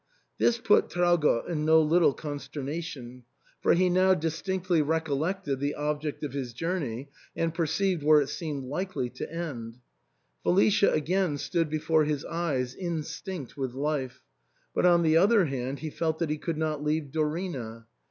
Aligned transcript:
This 0.39 0.57
put 0.57 0.89
Traugott 0.89 1.47
in 1.47 1.63
no 1.63 1.79
little 1.79 2.13
consternation: 2.15 3.23
for 3.61 3.75
he 3.75 3.87
now 3.87 4.15
distinctly 4.15 4.81
recol 4.81 5.15
lected 5.15 5.59
the 5.59 5.75
object 5.75 6.23
of 6.23 6.33
his 6.33 6.53
journey, 6.53 7.11
and 7.35 7.53
perceived 7.53 8.01
where 8.03 8.19
it 8.19 8.29
seemed 8.29 8.63
likely 8.63 9.11
to 9.11 9.31
end. 9.31 9.77
Felicia 10.41 10.91
again 10.91 11.37
stood 11.37 11.69
before 11.69 12.05
his 12.05 12.25
eyes 12.25 12.73
instinct 12.73 13.55
with 13.55 13.75
life; 13.75 14.23
but, 14.73 14.87
on 14.87 15.03
the 15.03 15.17
other 15.17 15.45
hand, 15.45 15.81
he 15.81 15.91
felt 15.91 16.17
that 16.17 16.31
he 16.31 16.37
could 16.39 16.57
not 16.57 16.83
leave 16.83 17.11
Dorina. 17.11 17.85